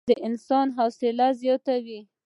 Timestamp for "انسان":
0.27-0.67